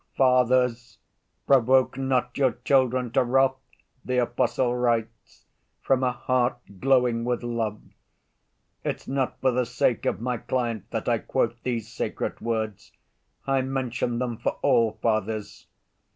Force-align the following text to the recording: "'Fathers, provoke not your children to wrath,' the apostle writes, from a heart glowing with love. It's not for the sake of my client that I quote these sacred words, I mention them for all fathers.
"'Fathers, 0.17 0.97
provoke 1.45 1.95
not 1.95 2.35
your 2.35 2.53
children 2.65 3.11
to 3.11 3.23
wrath,' 3.23 3.61
the 4.03 4.17
apostle 4.17 4.75
writes, 4.75 5.45
from 5.79 6.01
a 6.03 6.11
heart 6.11 6.57
glowing 6.79 7.23
with 7.23 7.43
love. 7.43 7.79
It's 8.83 9.07
not 9.07 9.39
for 9.41 9.51
the 9.51 9.67
sake 9.67 10.07
of 10.07 10.19
my 10.19 10.37
client 10.37 10.89
that 10.89 11.07
I 11.07 11.19
quote 11.19 11.55
these 11.61 11.87
sacred 11.93 12.41
words, 12.41 12.93
I 13.45 13.61
mention 13.61 14.17
them 14.17 14.37
for 14.39 14.53
all 14.63 14.93
fathers. 15.03 15.67